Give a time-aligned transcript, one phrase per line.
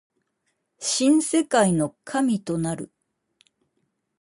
[0.79, 2.91] 新世界の神となる